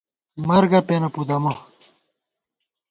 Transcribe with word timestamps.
مرگہ 0.47 0.79
پېنہ 0.87 1.09
پُدَمہ 1.13 1.53